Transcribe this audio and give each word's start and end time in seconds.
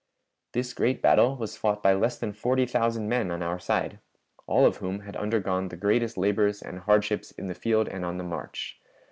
This 0.53 0.73
great 0.73 0.99
battle 0.99 1.35
was 1.35 1.55
fought 1.55 1.83
by 1.83 1.93
less 1.93 2.17
than 2.17 2.33
forty 2.33 2.65
thousand 2.65 3.07
men 3.07 3.29
on 3.29 3.43
our 3.43 3.59
side, 3.59 3.99
all 4.47 4.65
of 4.65 4.77
whom 4.77 5.01
had 5.01 5.15
undergone 5.15 5.67
the 5.67 5.77
greatest 5.77 6.17
labors 6.17 6.59
and 6.59 6.79
hardships 6.79 7.29
in 7.33 7.45
the 7.45 7.53
field 7.53 7.87
and 7.87 8.03
on 8.03 8.17
the 8.17 8.23
march. 8.23 8.79